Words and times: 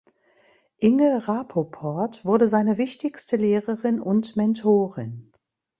Inge 0.79 1.27
Rapoport 1.27 2.25
wurde 2.25 2.49
seine 2.49 2.79
wichtigste 2.79 3.37
Lehrerin 3.37 4.01
und 4.01 4.35
Mentorin. 4.35 5.31